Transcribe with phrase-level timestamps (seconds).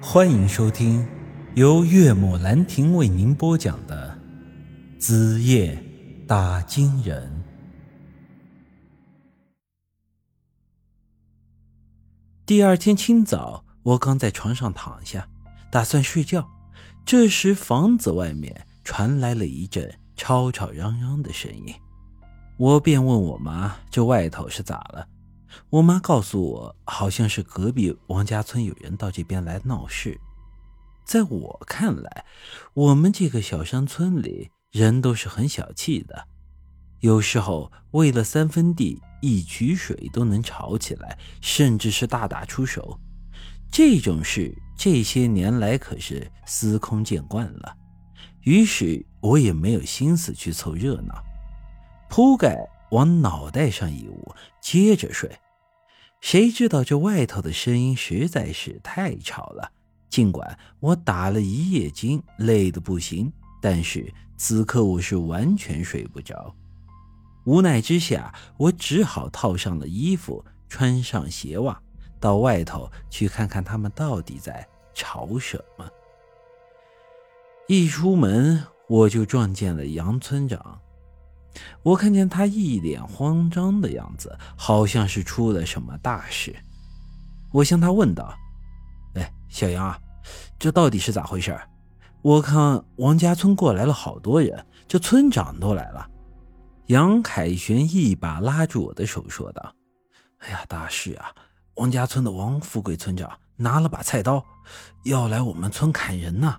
[0.00, 1.06] 欢迎收听
[1.54, 4.18] 由岳母兰亭为您播讲的
[5.00, 5.82] 《子夜
[6.28, 7.42] 打金人》。
[12.44, 15.26] 第二天清早，我刚在床上躺下，
[15.70, 16.46] 打算睡觉，
[17.06, 21.74] 这时房子外面传来了一阵吵吵嚷嚷的声音，
[22.58, 25.08] 我便问我妈：“这外头是咋了？”
[25.70, 30.20] 我妈告诉我，好像是隔壁王家村有人到这边来闹事。
[31.04, 32.24] 在我看来，
[32.74, 36.26] 我们这个小山村里人都是很小气的，
[37.00, 42.98] 有时候为了三分地、一曲水都能吵起来，甚至是大打出手。
[43.70, 47.76] 这种事这些年来可是司空见惯了，
[48.42, 51.22] 于是我也没有心思去凑热闹，
[52.08, 52.56] 铺盖
[52.90, 55.38] 往脑袋上一捂，接着睡。
[56.20, 59.72] 谁知道这外头的声音实在是太吵了。
[60.08, 66.54] 尽管我打了一夜精，累得不行，但是此刻我是完全睡不着。
[67.44, 71.80] 无奈之下，我只好套上了衣服，穿上鞋袜，
[72.18, 75.88] 到外头去看看他们到底在吵什么。
[77.68, 80.80] 一出门，我就撞见了杨村长。
[81.82, 86.54] 我看见他一脸慌张的样子，好像是出了什么大事。
[87.52, 88.34] 我向他问道
[89.14, 89.98] ：“哎，小杨啊，
[90.58, 91.58] 这到底是咋回事？
[92.22, 96.06] 我看王家村过来了好多人，这村长都来了。”
[96.88, 99.74] 杨凯旋一把拉住我的手，说道
[100.38, 101.32] ：“哎呀，大事啊！
[101.74, 104.44] 王家村的王富贵村长拿了把菜刀，
[105.04, 106.58] 要来我们村砍人呢。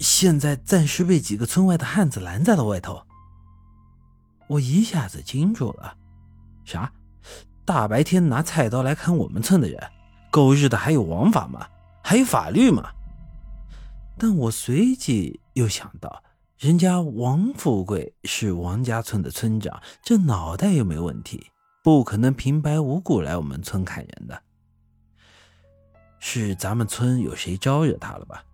[0.00, 3.02] 现在暂时被几个村外的汉子拦在了外头。”
[4.46, 5.96] 我一下子惊住了，
[6.64, 6.92] 啥？
[7.64, 9.82] 大白天拿菜刀来砍我们村的人，
[10.30, 11.66] 狗日的还有王法吗？
[12.02, 12.92] 还有法律吗？
[14.18, 16.22] 但我随即又想到，
[16.58, 21.50] 人家王富贵是王家村的村长，这脑袋又没问题，
[21.82, 24.42] 不可能平白无故来我们村砍人的。
[26.20, 28.44] 是咱们村有谁招惹他了吧？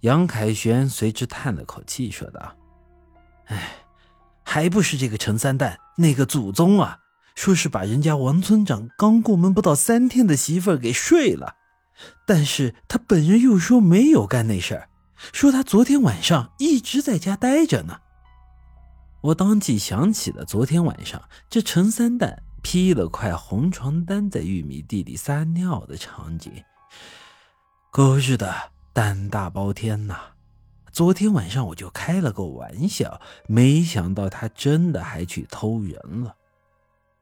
[0.00, 2.56] 杨凯旋随之叹了口气，说道
[3.46, 3.78] ：“哎。”
[4.46, 7.00] 还不是这个陈三蛋那个祖宗啊！
[7.34, 11.56] 说是把人家王村长刚过门不到三天的媳妇儿给睡了，
[12.24, 14.88] 但是他本人又说没有干那事儿，
[15.32, 17.98] 说他昨天晚上一直在家待着呢。
[19.20, 21.20] 我当即想起了昨天晚上
[21.50, 26.52] 这陈三蛋披了块红床单在玉米地里撒尿的场景，
[27.90, 28.54] 狗日的
[28.94, 30.35] 胆大包天呐！
[30.96, 36.34] 昨天晚上我就开了个玩笑，没想到他真的还去偷人了。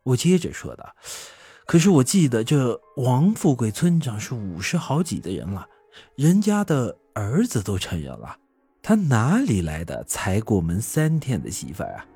[0.04, 0.94] 我接着说道
[1.66, 5.68] ：“可是我记得这王富贵村长是五十好几的人了，
[6.14, 8.38] 人家的儿子都成人了，
[8.80, 12.06] 他哪里来的才过门三天的媳妇儿啊？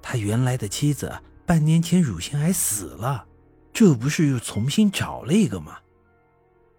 [0.00, 1.12] 他原来的妻子
[1.44, 3.26] 半年前乳腺癌死了，
[3.72, 5.78] 这不是又重新找了一个吗？”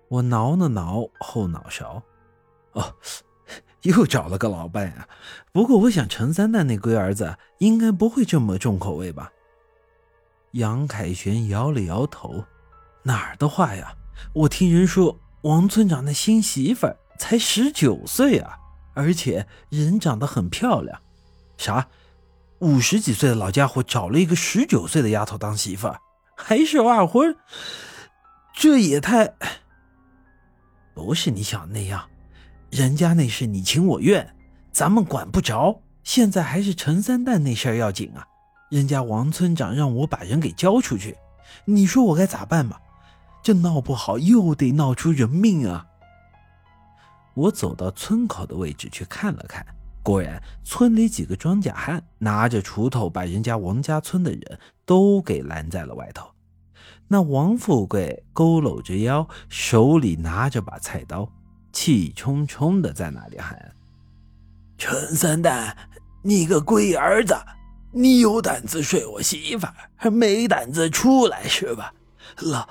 [0.08, 2.02] 我挠了挠后脑勺，
[2.72, 2.96] 哦。
[3.84, 5.08] 又找了个老伴啊！
[5.52, 9.32] 不过我想陈三蛋那龟儿子应该不会这么重口味吧？
[10.52, 12.46] 杨凯旋摇了摇头
[13.04, 13.94] ：“哪儿的话呀？
[14.34, 18.58] 我听人说王村长那新媳妇儿才十九岁啊，
[18.94, 21.00] 而且人长得很漂亮。
[21.58, 21.88] 啥？
[22.60, 26.00] 五十几岁的老家伙找了一个十九岁的丫头当媳妇儿，
[26.38, 27.36] 还是二婚？
[28.54, 29.36] 这也太……
[30.94, 32.10] 不是你想的那样。”
[32.76, 34.36] 人家那是你情我愿，
[34.70, 35.80] 咱们管不着。
[36.04, 38.28] 现在还是陈三蛋那事儿要紧啊！
[38.70, 41.16] 人家王村长让我把人给交出去，
[41.64, 42.78] 你说我该咋办嘛？
[43.42, 45.88] 这闹不好又得闹出人命啊！
[47.34, 49.66] 我走到村口的位置去看了看，
[50.04, 56.28] 果然村里几个庄稼汉拿着锄头，把人家王家村的人都给拦在了外头。
[57.08, 61.32] 那王富贵佝偻着腰，手里拿着把菜刀。
[61.76, 63.76] 气冲冲的在那里喊
[64.80, 65.76] ：“陈三蛋，
[66.24, 67.36] 你个龟儿子，
[67.92, 71.94] 你有胆子睡我媳妇儿，没胆子出来是吧？
[72.38, 72.70] 老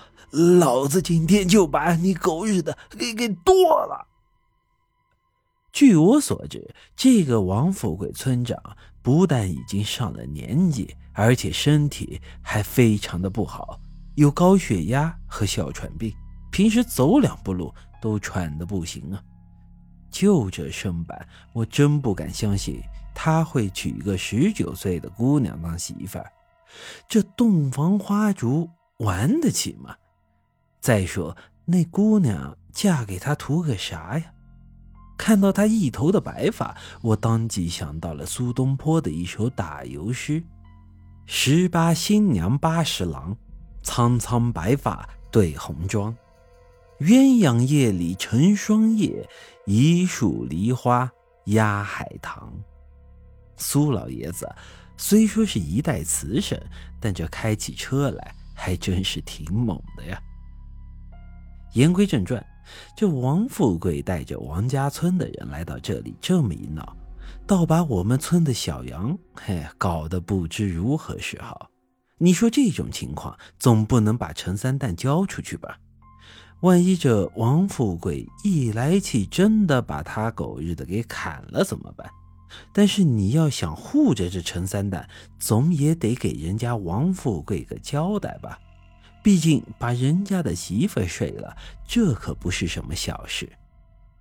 [0.58, 4.08] 老子今天就把你狗日的给给剁了！”
[5.70, 8.58] 据我所知，这个王富贵村长
[9.02, 13.78] 不但已经上了年纪，而且身体还非常的不好，
[14.14, 16.10] 有高血压和哮喘病，
[16.50, 17.74] 平时走两步路。
[18.04, 19.22] 都喘得不行啊！
[20.10, 22.82] 就这身板，我真不敢相信
[23.14, 26.30] 他会娶一个十九岁的姑娘当媳妇儿。
[27.08, 28.68] 这洞房花烛
[28.98, 29.96] 玩得起吗？
[30.80, 31.34] 再说
[31.64, 34.32] 那姑娘嫁给他图个啥呀？
[35.16, 40.44] 看到他一头的白发，我当即想到了苏东坡的一首打油诗
[41.24, 43.34] ：“十八新娘八十郎，
[43.82, 46.14] 苍苍白发对红妆。
[47.00, 49.28] 鸳鸯夜里成双夜，
[49.66, 51.10] 一树梨花
[51.46, 52.52] 压海棠。”
[53.56, 54.48] 苏老爷子
[54.96, 56.58] 虽说是一代词圣，
[57.00, 60.20] 但这开起车来还真是挺猛的呀。
[61.74, 62.44] 言归正传。
[62.96, 66.96] 这王富贵带着王家村的人来到这里，这么一闹，
[67.46, 71.68] 倒把我们村的小杨嘿搞得不知如何是好。
[72.16, 75.78] 你说这种情况，总不能把陈三蛋交出去吧？
[76.64, 82.08] 万一这王富贵一来气，真的把他狗日的给砍了怎么办？
[82.72, 85.06] 但是你要想护着这陈三蛋，
[85.38, 88.58] 总也得给人家王富贵个交代吧？
[89.22, 91.54] 毕竟把人家的媳妇睡了，
[91.86, 93.46] 这可不是什么小事。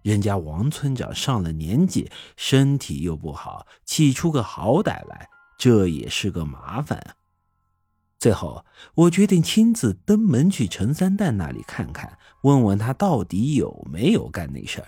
[0.01, 7.15] 人家王村长上了年纪，身体又不好，气出个好歹来，这也是个麻烦啊。
[8.23, 8.63] 最后，
[8.95, 14.87] 我决定亲自登门去陈三蛋那里看看，问问他到底有没有干那事儿。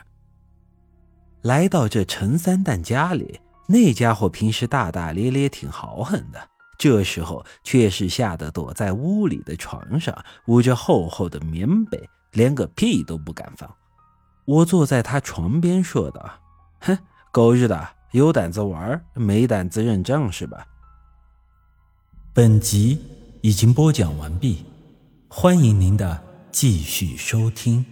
[1.41, 6.47] 来到这陈三蛋家里，那家伙平时大大咧咧，挺豪横的。
[6.77, 10.17] 这时候却是吓得躲在屋里的床上，
[10.47, 13.69] 捂着厚厚的棉被，连个屁都不敢放。
[14.45, 16.39] 我坐在他床边说道
[16.79, 16.97] ：“哼，
[17.33, 20.65] 狗日的，有胆子玩，没胆子认账是吧？”
[22.33, 23.01] 本集
[23.45, 24.65] 已经播讲完毕，
[25.27, 26.19] 欢迎您的
[26.51, 27.85] 继续收听。